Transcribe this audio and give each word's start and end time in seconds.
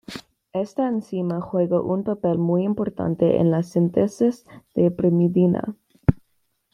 Esta 0.53 0.87
enzima 0.87 1.41
juega 1.41 1.79
un 1.79 2.03
papel 2.03 2.39
muy 2.39 2.63
importante 2.63 3.37
en 3.39 3.51
la 3.51 3.61
síntesis 3.61 4.47
de 4.73 4.89
pirimidina. 4.89 5.75